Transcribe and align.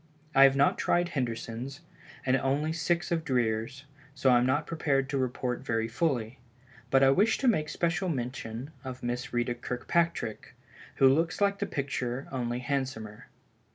I 0.33 0.45
have 0.45 0.55
not 0.55 0.79
tried 0.79 1.09
Henderson's, 1.09 1.81
and 2.25 2.35
only 2.35 2.73
six 2.73 3.11
of 3.11 3.23
Dreer's, 3.23 3.85
so 4.15 4.31
I 4.31 4.39
am 4.39 4.47
not 4.47 4.65
prepared 4.65 5.07
to 5.09 5.17
report 5.19 5.59
very 5.63 5.87
fully. 5.87 6.39
But 6.89 7.03
I 7.03 7.11
wish 7.11 7.37
to 7.37 7.47
make 7.47 7.69
special 7.69 8.09
mention 8.09 8.71
of 8.83 9.03
Miss 9.03 9.31
Ritta 9.31 9.53
Kirkpatrick, 9.53 10.55
which 10.97 11.07
looks 11.11 11.39
like 11.39 11.59
the 11.59 11.67
picture 11.67 12.27
only 12.31 12.57
it 12.57 12.61
is 12.61 12.65
handsomer. 12.69 13.27